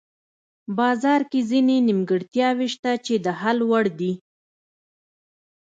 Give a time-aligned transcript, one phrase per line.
[0.77, 4.13] بازار کې ځینې نیمګړتیاوې شته چې د حل وړ دي.